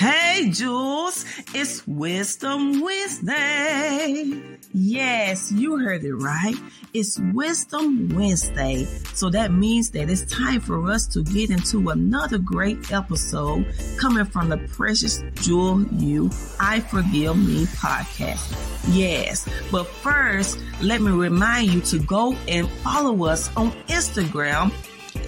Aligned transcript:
Hey, 0.00 0.48
Jewels, 0.48 1.26
it's 1.52 1.86
Wisdom 1.86 2.80
Wednesday. 2.80 4.40
Yes, 4.72 5.52
you 5.52 5.76
heard 5.76 6.02
it 6.04 6.14
right. 6.14 6.54
It's 6.94 7.20
Wisdom 7.34 8.08
Wednesday. 8.08 8.86
So 9.12 9.28
that 9.28 9.52
means 9.52 9.90
that 9.90 10.08
it's 10.08 10.24
time 10.24 10.62
for 10.62 10.90
us 10.90 11.06
to 11.08 11.22
get 11.22 11.50
into 11.50 11.90
another 11.90 12.38
great 12.38 12.90
episode 12.90 13.66
coming 13.98 14.24
from 14.24 14.48
the 14.48 14.56
Precious 14.56 15.22
Jewel 15.34 15.82
U 15.82 16.30
I 16.58 16.80
Forgive 16.80 17.36
Me 17.36 17.66
podcast. 17.66 18.56
Yes, 18.96 19.46
but 19.70 19.86
first, 19.86 20.60
let 20.80 21.02
me 21.02 21.10
remind 21.10 21.74
you 21.74 21.82
to 21.82 21.98
go 21.98 22.34
and 22.48 22.66
follow 22.82 23.26
us 23.26 23.54
on 23.54 23.70
Instagram 23.88 24.72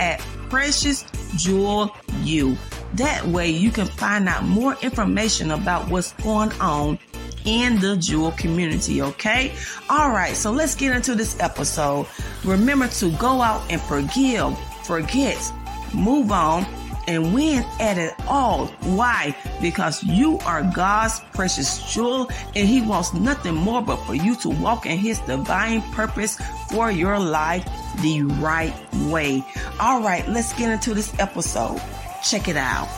at 0.00 0.20
Precious 0.48 1.04
Jewel 1.36 1.94
U. 2.22 2.56
That 2.94 3.26
way 3.26 3.50
you 3.50 3.70
can 3.70 3.86
find 3.86 4.28
out 4.28 4.44
more 4.44 4.76
information 4.82 5.50
about 5.50 5.88
what's 5.88 6.12
going 6.12 6.52
on 6.60 6.98
in 7.44 7.80
the 7.80 7.96
jewel 7.96 8.32
community, 8.32 9.02
okay? 9.02 9.52
All 9.88 10.10
right, 10.10 10.36
so 10.36 10.50
let's 10.52 10.74
get 10.74 10.94
into 10.94 11.14
this 11.14 11.38
episode. 11.40 12.06
Remember 12.44 12.88
to 12.88 13.10
go 13.12 13.40
out 13.42 13.62
and 13.70 13.80
forgive, 13.80 14.56
forget, 14.84 15.52
move 15.94 16.30
on, 16.30 16.66
and 17.08 17.34
win 17.34 17.64
at 17.80 17.98
it 17.98 18.14
all. 18.28 18.66
Why? 18.82 19.36
Because 19.60 20.02
you 20.04 20.38
are 20.40 20.62
God's 20.62 21.20
precious 21.32 21.92
jewel 21.92 22.30
and 22.54 22.68
He 22.68 22.80
wants 22.80 23.12
nothing 23.12 23.54
more 23.54 23.82
but 23.82 23.96
for 24.04 24.14
you 24.14 24.36
to 24.36 24.50
walk 24.50 24.86
in 24.86 24.98
His 24.98 25.18
divine 25.20 25.82
purpose 25.92 26.40
for 26.70 26.90
your 26.90 27.18
life 27.18 27.68
the 28.02 28.22
right 28.22 28.74
way. 29.10 29.44
All 29.80 30.00
right, 30.00 30.26
let's 30.28 30.52
get 30.52 30.70
into 30.70 30.94
this 30.94 31.18
episode. 31.18 31.80
Check 32.22 32.48
it 32.48 32.56
out. 32.56 32.88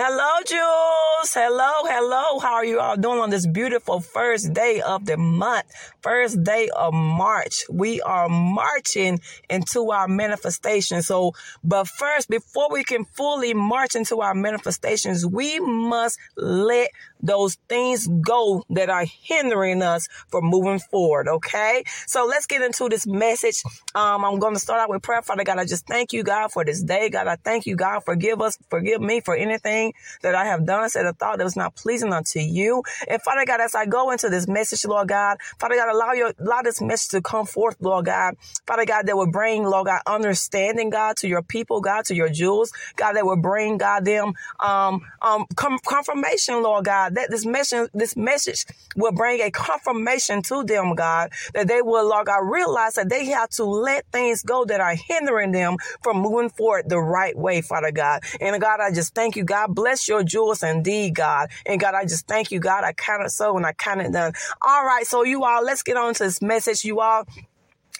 Hello, 0.00 0.30
Jewels. 0.46 1.34
Hello, 1.34 1.82
hello. 1.82 2.38
How 2.38 2.54
are 2.54 2.64
you 2.64 2.78
all 2.78 2.96
doing 2.96 3.18
on 3.18 3.30
this 3.30 3.48
beautiful 3.48 3.98
first 3.98 4.52
day 4.52 4.80
of 4.80 5.06
the 5.06 5.16
month, 5.16 5.66
first 6.02 6.40
day 6.44 6.68
of 6.68 6.94
March? 6.94 7.64
We 7.68 8.00
are 8.02 8.28
marching 8.28 9.18
into 9.50 9.90
our 9.90 10.06
manifestation. 10.06 11.02
So, 11.02 11.32
but 11.64 11.88
first, 11.88 12.28
before 12.28 12.68
we 12.70 12.84
can 12.84 13.06
fully 13.06 13.54
march 13.54 13.96
into 13.96 14.20
our 14.20 14.34
manifestations, 14.34 15.26
we 15.26 15.58
must 15.58 16.16
let 16.36 16.90
those 17.20 17.56
things 17.68 18.06
go 18.20 18.62
that 18.70 18.90
are 18.90 19.04
hindering 19.04 19.82
us 19.82 20.06
from 20.28 20.44
moving 20.44 20.78
forward. 20.78 21.26
Okay. 21.26 21.82
So 22.06 22.24
let's 22.24 22.46
get 22.46 22.62
into 22.62 22.88
this 22.88 23.04
message. 23.04 23.60
Um, 23.96 24.24
I'm 24.24 24.38
going 24.38 24.54
to 24.54 24.60
start 24.60 24.80
out 24.80 24.90
with 24.90 25.02
prayer. 25.02 25.22
Father 25.22 25.42
God, 25.42 25.58
I 25.58 25.64
just 25.64 25.88
thank 25.88 26.12
you, 26.12 26.22
God, 26.22 26.52
for 26.52 26.64
this 26.64 26.84
day. 26.84 27.10
God, 27.10 27.26
I 27.26 27.34
thank 27.34 27.66
you, 27.66 27.74
God, 27.74 28.04
forgive 28.04 28.40
us, 28.40 28.56
forgive 28.70 29.00
me 29.00 29.20
for 29.20 29.34
anything 29.34 29.87
that 30.22 30.34
I 30.34 30.44
have 30.46 30.66
done, 30.66 30.88
said, 30.90 31.06
a 31.06 31.12
thought 31.12 31.38
that 31.38 31.44
was 31.44 31.56
not 31.56 31.74
pleasing 31.74 32.12
unto 32.12 32.40
you. 32.40 32.82
And 33.08 33.20
Father 33.22 33.44
God, 33.46 33.60
as 33.60 33.74
I 33.74 33.86
go 33.86 34.10
into 34.10 34.28
this 34.28 34.46
message, 34.46 34.84
Lord 34.84 35.08
God, 35.08 35.38
Father 35.58 35.76
God, 35.76 35.88
allow 35.94 36.12
your, 36.12 36.32
allow 36.38 36.62
this 36.62 36.80
message 36.80 37.10
to 37.12 37.22
come 37.22 37.46
forth, 37.46 37.76
Lord 37.80 38.06
God. 38.06 38.36
Father 38.66 38.84
God, 38.84 39.06
that 39.06 39.16
will 39.16 39.30
bring, 39.30 39.64
Lord 39.64 39.86
God, 39.86 40.00
understanding, 40.06 40.90
God, 40.90 41.16
to 41.18 41.28
your 41.28 41.42
people, 41.42 41.80
God, 41.80 42.04
to 42.06 42.14
your 42.14 42.28
jewels, 42.28 42.72
God, 42.96 43.14
that 43.14 43.24
will 43.24 43.40
bring, 43.40 43.78
God, 43.78 44.04
them, 44.04 44.34
um, 44.60 45.00
um, 45.22 45.46
com- 45.56 45.78
confirmation, 45.84 46.62
Lord 46.62 46.84
God 46.84 47.08
God, 47.08 47.14
that 47.16 47.30
this 47.30 47.44
message, 47.46 47.90
this 47.94 48.16
message 48.16 48.64
will 48.96 49.12
bring 49.12 49.40
a 49.40 49.50
confirmation 49.50 50.42
to 50.42 50.64
them, 50.64 50.94
God, 50.94 51.30
that 51.54 51.68
they 51.68 51.82
will, 51.82 52.08
Lord 52.08 52.26
God, 52.26 52.40
realize 52.40 52.94
that 52.94 53.08
they 53.08 53.26
have 53.26 53.50
to 53.50 53.64
let 53.64 54.06
things 54.12 54.42
go 54.42 54.64
that 54.64 54.80
are 54.80 54.94
hindering 54.94 55.52
them 55.52 55.76
from 56.02 56.18
moving 56.18 56.50
forward 56.50 56.88
the 56.88 56.98
right 56.98 57.36
way, 57.36 57.60
Father 57.60 57.90
God. 57.92 58.22
And 58.40 58.60
God, 58.60 58.80
I 58.80 58.92
just 58.92 59.14
thank 59.14 59.36
you, 59.36 59.44
God. 59.44 59.74
Bless 59.78 60.08
your 60.08 60.24
jewels 60.24 60.64
indeed, 60.64 61.14
God. 61.14 61.50
And 61.64 61.78
God, 61.78 61.94
I 61.94 62.02
just 62.02 62.26
thank 62.26 62.50
you, 62.50 62.58
God. 62.58 62.82
I 62.82 62.92
count 62.92 63.22
it 63.22 63.30
so 63.30 63.56
and 63.56 63.64
I 63.64 63.72
count 63.72 64.00
it 64.00 64.10
done. 64.10 64.32
All 64.60 64.84
right. 64.84 65.06
So 65.06 65.22
you 65.22 65.44
all, 65.44 65.62
let's 65.62 65.84
get 65.84 65.96
on 65.96 66.14
to 66.14 66.24
this 66.24 66.42
message. 66.42 66.84
You 66.84 66.98
all, 66.98 67.28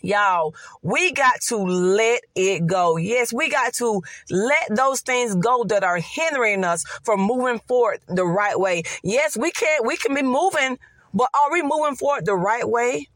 Y'all, 0.02 0.56
we 0.82 1.12
got 1.12 1.40
to 1.48 1.56
let 1.56 2.22
it 2.34 2.66
go. 2.66 2.96
Yes, 2.96 3.32
we 3.32 3.48
got 3.48 3.74
to 3.74 4.02
let 4.28 4.74
those 4.74 5.02
things 5.02 5.36
go 5.36 5.62
that 5.64 5.84
are 5.84 5.98
hindering 5.98 6.64
us 6.64 6.82
from 7.04 7.20
moving 7.20 7.60
forward 7.68 8.00
the 8.08 8.24
right 8.24 8.58
way. 8.58 8.82
Yes, 9.04 9.36
we 9.36 9.52
can 9.52 9.86
we 9.86 9.96
can 9.96 10.16
be 10.16 10.22
moving, 10.22 10.78
but 11.14 11.28
are 11.32 11.52
we 11.52 11.62
moving 11.62 11.94
forward 11.94 12.26
the 12.26 12.34
right 12.34 12.68
way? 12.68 13.08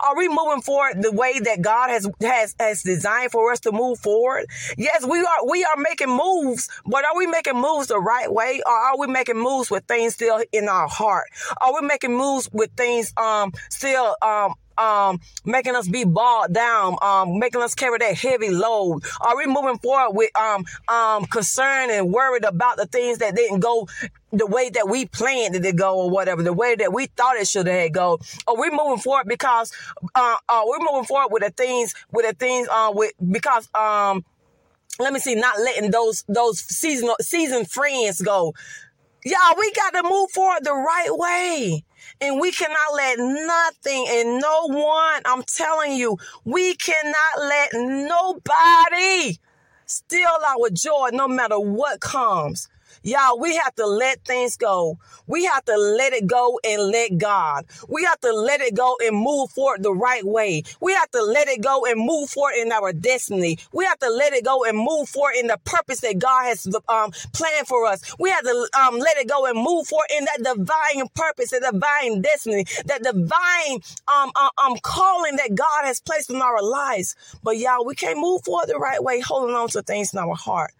Are 0.00 0.16
we 0.16 0.28
moving 0.28 0.62
forward 0.62 1.02
the 1.02 1.12
way 1.12 1.38
that 1.40 1.60
God 1.62 1.90
has 1.90 2.08
has 2.20 2.54
has 2.58 2.82
designed 2.82 3.32
for 3.32 3.52
us 3.52 3.60
to 3.60 3.72
move 3.72 3.98
forward? 3.98 4.46
Yes, 4.76 5.04
we 5.06 5.18
are 5.20 5.46
we 5.48 5.64
are 5.64 5.76
making 5.76 6.10
moves, 6.10 6.68
but 6.86 7.04
are 7.04 7.16
we 7.16 7.26
making 7.26 7.56
moves 7.56 7.88
the 7.88 7.98
right 7.98 8.32
way 8.32 8.60
or 8.64 8.72
are 8.72 8.98
we 8.98 9.06
making 9.06 9.38
moves 9.38 9.70
with 9.70 9.84
things 9.84 10.14
still 10.14 10.42
in 10.52 10.68
our 10.68 10.88
heart? 10.88 11.26
Are 11.60 11.74
we 11.74 11.86
making 11.86 12.16
moves 12.16 12.48
with 12.52 12.70
things 12.76 13.12
um 13.16 13.52
still 13.70 14.16
um 14.22 14.54
um, 14.78 15.20
making 15.44 15.74
us 15.74 15.88
be 15.88 16.04
bogged 16.04 16.54
down, 16.54 16.96
um, 17.02 17.38
making 17.38 17.62
us 17.62 17.74
carry 17.74 17.98
that 17.98 18.16
heavy 18.16 18.50
load? 18.50 19.02
Are 19.20 19.36
we 19.36 19.46
moving 19.46 19.78
forward 19.78 20.16
with 20.16 20.36
um, 20.36 20.64
um, 20.88 21.24
concern 21.26 21.90
and 21.90 22.12
worried 22.12 22.44
about 22.44 22.76
the 22.76 22.86
things 22.86 23.18
that 23.18 23.34
didn't 23.34 23.60
go 23.60 23.88
the 24.32 24.46
way 24.46 24.68
that 24.70 24.88
we 24.88 25.06
planned 25.06 25.56
it 25.56 25.62
to 25.62 25.72
go 25.72 25.98
or 25.98 26.10
whatever, 26.10 26.42
the 26.42 26.52
way 26.52 26.74
that 26.76 26.92
we 26.92 27.06
thought 27.06 27.36
it 27.36 27.48
should 27.48 27.66
have 27.66 27.92
go? 27.92 28.18
Are 28.46 28.60
we 28.60 28.70
moving 28.70 28.98
forward 28.98 29.26
because 29.26 29.72
uh, 30.14 30.36
uh, 30.48 30.62
we're 30.66 30.78
moving 30.80 31.04
forward 31.04 31.32
with 31.32 31.42
the 31.42 31.50
things, 31.50 31.94
with 32.12 32.26
the 32.26 32.34
things, 32.34 32.68
uh, 32.70 32.92
with 32.94 33.12
because 33.30 33.68
um, 33.74 34.24
let 35.00 35.12
me 35.12 35.20
see, 35.20 35.34
not 35.34 35.58
letting 35.58 35.90
those 35.90 36.24
those 36.28 36.58
seasonal 36.60 37.16
season 37.20 37.64
friends 37.64 38.20
go. 38.20 38.54
Y'all, 39.24 39.54
we 39.58 39.72
got 39.72 39.90
to 39.90 40.02
move 40.02 40.30
forward 40.30 40.64
the 40.64 40.74
right 40.74 41.08
way. 41.10 41.84
And 42.20 42.40
we 42.40 42.52
cannot 42.52 42.94
let 42.94 43.18
nothing 43.18 44.06
and 44.08 44.40
no 44.40 44.66
one, 44.68 45.22
I'm 45.24 45.42
telling 45.42 45.92
you, 45.92 46.18
we 46.44 46.74
cannot 46.76 47.38
let 47.38 47.70
nobody 47.74 49.38
steal 49.86 50.28
our 50.46 50.70
joy 50.70 51.10
no 51.12 51.28
matter 51.28 51.58
what 51.58 52.00
comes. 52.00 52.68
Y'all, 53.02 53.38
we 53.38 53.56
have 53.56 53.74
to 53.76 53.86
let 53.86 54.24
things 54.24 54.56
go. 54.56 54.98
We 55.26 55.44
have 55.44 55.64
to 55.66 55.76
let 55.76 56.12
it 56.12 56.26
go 56.26 56.58
and 56.64 56.82
let 56.82 57.18
God. 57.18 57.66
We 57.88 58.04
have 58.04 58.20
to 58.20 58.32
let 58.32 58.60
it 58.60 58.74
go 58.74 58.96
and 59.04 59.16
move 59.16 59.50
forward 59.50 59.82
the 59.82 59.92
right 59.92 60.24
way. 60.24 60.64
We 60.80 60.92
have 60.94 61.10
to 61.12 61.22
let 61.22 61.48
it 61.48 61.62
go 61.62 61.84
and 61.86 62.00
move 62.04 62.30
forward 62.30 62.54
in 62.60 62.72
our 62.72 62.92
destiny. 62.92 63.58
We 63.72 63.84
have 63.84 63.98
to 64.00 64.10
let 64.10 64.32
it 64.32 64.44
go 64.44 64.64
and 64.64 64.76
move 64.76 65.08
forward 65.08 65.34
in 65.38 65.46
the 65.46 65.58
purpose 65.64 66.00
that 66.00 66.18
God 66.18 66.44
has 66.44 66.66
um, 66.88 67.12
planned 67.32 67.68
for 67.68 67.86
us. 67.86 68.00
We 68.18 68.30
have 68.30 68.44
to 68.44 68.68
um, 68.78 68.98
let 68.98 69.16
it 69.18 69.28
go 69.28 69.46
and 69.46 69.56
move 69.56 69.86
forward 69.86 70.08
in 70.16 70.24
that 70.24 70.42
divine 70.42 71.08
purpose, 71.14 71.50
that 71.50 71.62
divine 71.62 72.22
destiny, 72.22 72.64
that 72.86 73.02
divine 73.02 73.80
um, 74.08 74.30
uh, 74.34 74.50
um, 74.64 74.76
calling 74.82 75.36
that 75.36 75.54
God 75.54 75.84
has 75.84 76.00
placed 76.00 76.30
in 76.30 76.40
our 76.42 76.62
lives. 76.62 77.14
But 77.42 77.58
y'all, 77.58 77.84
we 77.84 77.94
can't 77.94 78.18
move 78.18 78.44
forward 78.44 78.68
the 78.68 78.78
right 78.78 79.02
way 79.02 79.20
holding 79.20 79.54
on 79.54 79.68
to 79.68 79.82
things 79.82 80.12
in 80.12 80.18
our 80.18 80.34
heart. 80.34 80.72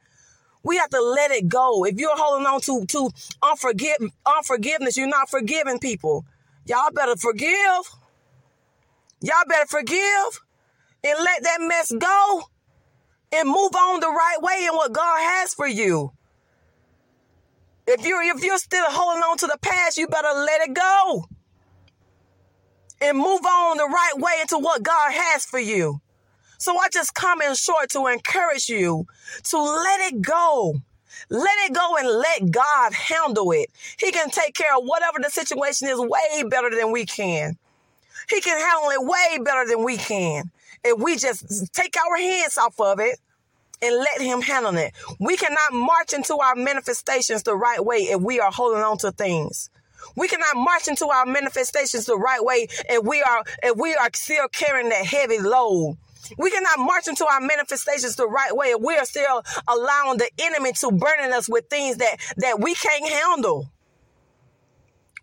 We 0.62 0.76
have 0.76 0.90
to 0.90 1.00
let 1.00 1.30
it 1.30 1.48
go. 1.48 1.84
If 1.84 1.96
you're 1.98 2.16
holding 2.16 2.46
on 2.46 2.60
to 2.62 2.84
to 2.86 3.10
unforgive, 3.42 4.10
unforgiveness, 4.26 4.96
you're 4.96 5.06
not 5.08 5.30
forgiving 5.30 5.78
people. 5.78 6.24
Y'all 6.66 6.90
better 6.92 7.16
forgive. 7.16 7.90
Y'all 9.20 9.44
better 9.48 9.66
forgive 9.66 10.40
and 11.04 11.18
let 11.18 11.42
that 11.42 11.58
mess 11.60 11.92
go 11.92 12.42
and 13.32 13.48
move 13.48 13.74
on 13.74 14.00
the 14.00 14.08
right 14.08 14.38
way 14.40 14.66
in 14.68 14.74
what 14.74 14.92
God 14.92 15.18
has 15.20 15.54
for 15.54 15.66
you. 15.66 16.12
If 17.86 18.04
you're 18.04 18.22
if 18.22 18.42
you're 18.42 18.58
still 18.58 18.86
holding 18.88 19.22
on 19.22 19.38
to 19.38 19.46
the 19.46 19.58
past, 19.62 19.96
you 19.96 20.06
better 20.08 20.32
let 20.34 20.60
it 20.68 20.74
go 20.74 21.24
and 23.00 23.16
move 23.16 23.44
on 23.44 23.76
the 23.78 23.84
right 23.86 24.14
way 24.16 24.32
into 24.40 24.58
what 24.58 24.82
God 24.82 25.12
has 25.12 25.44
for 25.44 25.58
you. 25.58 26.00
So 26.58 26.76
I 26.76 26.88
just 26.92 27.14
come 27.14 27.40
in 27.40 27.54
short 27.54 27.90
to 27.90 28.06
encourage 28.08 28.68
you 28.68 29.06
to 29.44 29.58
let 29.58 30.12
it 30.12 30.20
go. 30.20 30.74
Let 31.30 31.56
it 31.66 31.72
go 31.72 31.96
and 31.96 32.08
let 32.08 32.50
God 32.50 32.92
handle 32.92 33.50
it. 33.52 33.70
He 33.98 34.12
can 34.12 34.30
take 34.30 34.54
care 34.54 34.76
of 34.76 34.84
whatever 34.84 35.18
the 35.22 35.30
situation 35.30 35.88
is 35.88 35.98
way 35.98 36.44
better 36.48 36.70
than 36.70 36.92
we 36.92 37.06
can. 37.06 37.56
He 38.28 38.40
can 38.40 38.60
handle 38.60 38.90
it 38.90 39.08
way 39.08 39.42
better 39.42 39.68
than 39.68 39.84
we 39.84 39.96
can. 39.96 40.50
If 40.84 40.98
we 40.98 41.16
just 41.16 41.72
take 41.72 41.94
our 41.96 42.16
hands 42.16 42.58
off 42.58 42.78
of 42.80 43.00
it 43.00 43.18
and 43.82 43.94
let 43.96 44.20
him 44.20 44.40
handle 44.42 44.76
it. 44.76 44.92
We 45.20 45.36
cannot 45.36 45.72
march 45.72 46.12
into 46.12 46.36
our 46.36 46.54
manifestations 46.54 47.44
the 47.44 47.54
right 47.54 47.84
way 47.84 47.98
if 47.98 48.20
we 48.20 48.40
are 48.40 48.50
holding 48.50 48.82
on 48.82 48.98
to 48.98 49.12
things. 49.12 49.70
We 50.16 50.28
cannot 50.28 50.56
march 50.56 50.88
into 50.88 51.06
our 51.06 51.26
manifestations 51.26 52.06
the 52.06 52.16
right 52.16 52.42
way 52.42 52.68
if 52.88 53.04
we 53.04 53.22
are 53.22 53.44
if 53.62 53.76
we 53.76 53.94
are 53.94 54.10
still 54.14 54.48
carrying 54.48 54.88
that 54.88 55.06
heavy 55.06 55.38
load. 55.38 55.96
We 56.36 56.50
cannot 56.50 56.78
march 56.78 57.08
into 57.08 57.26
our 57.26 57.40
manifestations 57.40 58.16
the 58.16 58.28
right 58.28 58.54
way 58.54 58.68
if 58.68 58.80
we 58.80 58.96
are 58.96 59.04
still 59.04 59.42
allowing 59.66 60.18
the 60.18 60.30
enemy 60.38 60.72
to 60.80 60.90
burden 60.90 61.32
us 61.32 61.48
with 61.48 61.66
things 61.68 61.96
that, 61.98 62.16
that 62.38 62.60
we 62.60 62.74
can't 62.74 63.08
handle. 63.08 63.70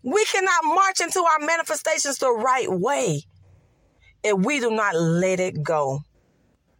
We 0.02 0.24
cannot 0.26 0.64
march 0.64 1.00
into 1.00 1.20
our 1.20 1.44
manifestations 1.44 2.18
the 2.18 2.32
right 2.32 2.70
way 2.70 3.22
if 4.22 4.38
we 4.38 4.60
do 4.60 4.70
not 4.70 4.94
let 4.94 5.40
it 5.40 5.62
go. 5.62 6.00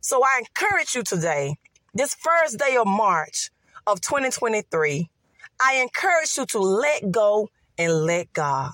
So 0.01 0.23
I 0.23 0.41
encourage 0.41 0.95
you 0.95 1.03
today 1.03 1.57
this 1.97 2.15
first 2.15 2.59
day 2.59 2.77
of 2.77 2.87
March 2.87 3.51
of 3.87 4.01
2023, 4.01 5.09
I 5.61 5.77
encourage 5.77 6.37
you 6.37 6.45
to 6.47 6.59
let 6.59 7.11
go 7.11 7.49
and 7.79 8.05
let 8.05 8.33
God. 8.33 8.73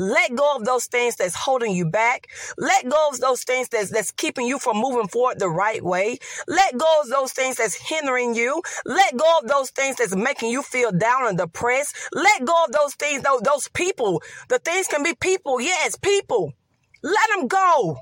Let 0.00 0.34
go 0.34 0.56
of 0.56 0.64
those 0.64 0.86
things 0.86 1.16
that's 1.16 1.34
holding 1.34 1.72
you 1.72 1.84
back. 1.84 2.28
Let 2.56 2.88
go 2.88 3.08
of 3.10 3.20
those 3.20 3.44
things 3.44 3.68
that's, 3.68 3.90
that's 3.90 4.10
keeping 4.12 4.46
you 4.46 4.58
from 4.58 4.78
moving 4.78 5.08
forward 5.08 5.38
the 5.38 5.50
right 5.50 5.84
way. 5.84 6.16
Let 6.48 6.78
go 6.78 7.02
of 7.02 7.10
those 7.10 7.32
things 7.32 7.56
that's 7.56 7.74
hindering 7.74 8.34
you. 8.34 8.62
Let 8.86 9.18
go 9.18 9.38
of 9.42 9.46
those 9.46 9.68
things 9.68 9.96
that's 9.96 10.16
making 10.16 10.48
you 10.50 10.62
feel 10.62 10.90
down 10.90 11.28
and 11.28 11.36
depressed. 11.36 11.94
Let 12.14 12.46
go 12.46 12.64
of 12.64 12.72
those 12.72 12.94
things, 12.94 13.22
those, 13.22 13.42
those 13.42 13.68
people. 13.68 14.22
The 14.48 14.58
things 14.58 14.86
can 14.86 15.02
be 15.02 15.14
people. 15.14 15.60
Yes, 15.60 15.96
people. 15.96 16.54
Let 17.02 17.28
them 17.36 17.46
go. 17.46 17.98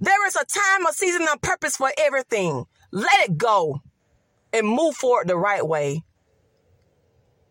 There 0.00 0.26
is 0.26 0.34
a 0.34 0.44
time, 0.44 0.86
a 0.86 0.92
season, 0.92 1.28
a 1.32 1.38
purpose 1.38 1.76
for 1.76 1.92
everything. 1.98 2.64
Let 2.90 3.30
it 3.30 3.38
go 3.38 3.80
and 4.52 4.66
move 4.66 4.96
forward 4.96 5.28
the 5.28 5.36
right 5.36 5.64
way. 5.64 6.02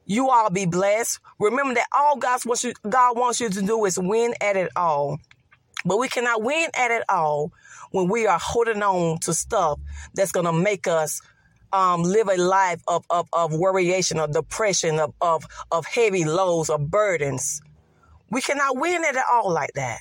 You 0.06 0.30
all 0.30 0.50
be 0.50 0.66
blessed. 0.66 1.20
Remember 1.40 1.74
that 1.76 1.88
all 1.92 2.18
God 2.18 2.40
wants 2.46 2.64
you, 2.64 2.74
God 2.88 3.18
wants 3.18 3.40
you 3.40 3.50
to 3.50 3.62
do 3.62 3.86
is 3.86 3.98
win 3.98 4.34
at 4.42 4.56
it 4.56 4.72
all. 4.76 5.20
But 5.84 5.98
we 5.98 6.10
cannot 6.10 6.44
win 6.44 6.70
at 6.76 6.92
it 6.92 7.04
all 7.10 7.52
when 7.92 8.08
we 8.08 8.28
are 8.28 8.40
holding 8.42 8.82
on 8.82 9.20
to 9.20 9.34
stuff 9.34 9.80
that's 10.14 10.32
going 10.32 10.46
to 10.46 10.54
make 10.54 10.88
us 10.88 11.22
um, 11.72 12.04
live 12.04 12.28
a 12.28 12.38
life 12.38 12.82
of, 12.88 13.06
of, 13.10 13.28
of 13.34 13.52
worryation, 13.52 14.24
of 14.24 14.32
depression, 14.32 15.00
of, 15.00 15.14
of, 15.22 15.46
of 15.72 15.86
heavy 15.86 16.26
loads, 16.26 16.70
of 16.70 16.90
burdens. 16.90 17.62
We 18.30 18.42
cannot 18.42 18.78
win 18.78 19.04
at 19.04 19.16
it 19.16 19.24
all 19.32 19.52
like 19.52 19.74
that. 19.74 20.00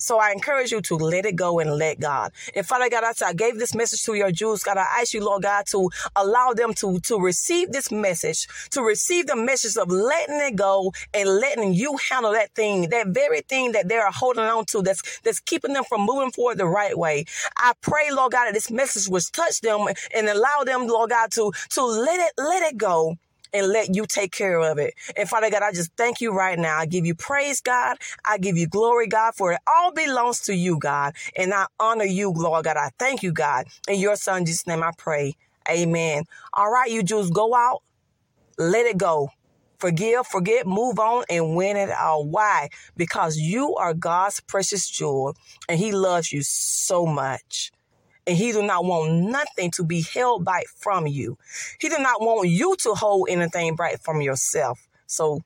So 0.00 0.18
I 0.18 0.32
encourage 0.32 0.72
you 0.72 0.80
to 0.82 0.96
let 0.96 1.26
it 1.26 1.36
go 1.36 1.60
and 1.60 1.76
let 1.76 2.00
God. 2.00 2.32
And 2.54 2.66
Father 2.66 2.88
God, 2.88 3.04
I, 3.04 3.26
I 3.26 3.32
gave 3.34 3.58
this 3.58 3.74
message 3.74 4.02
to 4.04 4.14
your 4.14 4.32
Jewels. 4.32 4.62
God, 4.62 4.78
I 4.78 4.86
ask 4.98 5.12
you, 5.12 5.24
Lord 5.24 5.42
God, 5.42 5.66
to 5.66 5.90
allow 6.16 6.52
them 6.52 6.72
to, 6.74 6.98
to 7.00 7.18
receive 7.18 7.70
this 7.70 7.92
message, 7.92 8.48
to 8.70 8.82
receive 8.82 9.26
the 9.26 9.36
message 9.36 9.76
of 9.76 9.90
letting 9.90 10.40
it 10.40 10.56
go 10.56 10.92
and 11.12 11.28
letting 11.28 11.74
you 11.74 11.98
handle 12.10 12.32
that 12.32 12.54
thing, 12.54 12.88
that 12.88 13.08
very 13.08 13.42
thing 13.42 13.72
that 13.72 13.88
they 13.88 13.96
are 13.96 14.10
holding 14.10 14.44
on 14.44 14.64
to 14.66 14.82
that's, 14.82 15.20
that's 15.20 15.40
keeping 15.40 15.74
them 15.74 15.84
from 15.84 16.00
moving 16.00 16.30
forward 16.30 16.58
the 16.58 16.66
right 16.66 16.96
way. 16.96 17.26
I 17.58 17.72
pray, 17.82 18.10
Lord 18.10 18.32
God, 18.32 18.46
that 18.46 18.54
this 18.54 18.70
message 18.70 19.08
was 19.08 19.30
touch 19.30 19.60
them 19.60 19.86
and 20.14 20.28
allow 20.28 20.64
them, 20.64 20.86
Lord 20.86 21.10
God, 21.10 21.30
to, 21.32 21.52
to 21.70 21.84
let 21.84 22.20
it, 22.20 22.32
let 22.38 22.62
it 22.72 22.78
go 22.78 23.16
and 23.52 23.68
let 23.68 23.94
you 23.94 24.06
take 24.06 24.32
care 24.32 24.58
of 24.60 24.78
it. 24.78 24.94
And 25.16 25.28
Father 25.28 25.50
God, 25.50 25.62
I 25.62 25.72
just 25.72 25.92
thank 25.96 26.20
you 26.20 26.32
right 26.32 26.58
now. 26.58 26.78
I 26.78 26.86
give 26.86 27.06
you 27.06 27.14
praise, 27.14 27.60
God. 27.60 27.96
I 28.26 28.38
give 28.38 28.56
you 28.56 28.66
glory, 28.66 29.06
God, 29.06 29.34
for 29.34 29.52
it 29.52 29.60
all 29.66 29.92
belongs 29.92 30.40
to 30.42 30.54
you, 30.54 30.78
God. 30.78 31.14
And 31.36 31.52
I 31.52 31.66
honor 31.78 32.04
you, 32.04 32.30
Lord 32.30 32.64
God. 32.64 32.76
I 32.76 32.90
thank 32.98 33.22
you, 33.22 33.32
God. 33.32 33.66
In 33.88 33.98
your 34.00 34.16
son 34.16 34.44
Jesus' 34.44 34.66
name 34.66 34.82
I 34.82 34.92
pray. 34.96 35.36
Amen. 35.68 36.24
All 36.52 36.70
right, 36.70 36.90
you 36.90 37.02
Jewels, 37.02 37.30
go 37.30 37.54
out, 37.54 37.82
let 38.58 38.86
it 38.86 38.98
go. 38.98 39.30
Forgive, 39.78 40.26
forget, 40.26 40.66
move 40.66 40.98
on, 40.98 41.24
and 41.30 41.56
win 41.56 41.76
it 41.76 41.90
all. 41.90 42.26
Why? 42.26 42.68
Because 42.96 43.38
you 43.38 43.76
are 43.76 43.94
God's 43.94 44.40
precious 44.40 44.88
jewel, 44.88 45.34
and 45.68 45.78
He 45.78 45.92
loves 45.92 46.32
you 46.32 46.42
so 46.42 47.06
much 47.06 47.72
and 48.30 48.38
he 48.38 48.52
do 48.52 48.62
not 48.62 48.84
want 48.84 49.12
nothing 49.12 49.72
to 49.72 49.82
be 49.82 50.02
held 50.02 50.44
back 50.44 50.66
from 50.68 51.08
you. 51.08 51.36
He 51.80 51.88
do 51.88 51.98
not 51.98 52.20
want 52.20 52.48
you 52.48 52.76
to 52.82 52.94
hold 52.94 53.28
anything 53.28 53.74
back 53.74 54.00
from 54.04 54.20
yourself. 54.20 54.86
So 55.08 55.40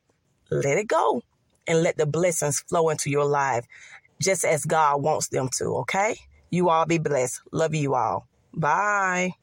let 0.50 0.76
it 0.76 0.86
go 0.86 1.22
and 1.66 1.82
let 1.82 1.96
the 1.96 2.04
blessings 2.04 2.60
flow 2.60 2.90
into 2.90 3.08
your 3.08 3.24
life 3.24 3.64
just 4.20 4.44
as 4.44 4.66
God 4.66 5.00
wants 5.02 5.28
them 5.28 5.48
to, 5.56 5.64
okay? 5.78 6.16
You 6.50 6.68
all 6.68 6.84
be 6.84 6.98
blessed. 6.98 7.40
Love 7.52 7.74
you 7.74 7.94
all. 7.94 8.26
Bye. 8.52 9.32